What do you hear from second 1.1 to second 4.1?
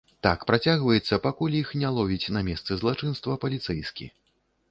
пакуль іх не ловіць на месцы злачынства паліцэйскі.